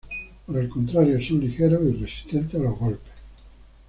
Por 0.47 0.57
el 0.57 0.67
contrario, 0.67 1.21
son 1.21 1.41
ligeros 1.41 1.83
y 1.83 1.93
resistentes 1.93 2.59
a 2.59 2.63
los 2.63 2.79
golpes. 2.79 3.13